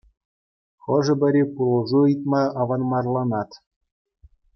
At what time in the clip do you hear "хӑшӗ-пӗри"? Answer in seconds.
0.83-1.43